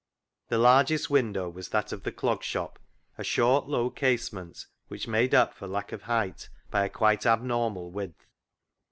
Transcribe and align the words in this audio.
The 0.47 0.57
largest 0.57 1.11
window 1.11 1.47
was 1.47 1.69
that 1.69 1.91
of 1.91 2.01
the 2.01 2.11
Clog 2.11 2.41
Shop, 2.41 2.79
a 3.19 3.23
short 3.23 3.67
low 3.67 3.91
case 3.91 4.33
ment, 4.33 4.65
which 4.87 5.07
made 5.07 5.35
up 5.35 5.53
for 5.53 5.67
lack 5.67 5.91
of 5.91 6.01
height 6.01 6.49
by 6.71 6.85
a 6.85 6.89
quite 6.89 7.23
abnormal 7.27 7.91
width. 7.91 8.25